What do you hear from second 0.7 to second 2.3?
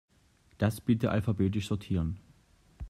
bitte alphabetisch sortieren.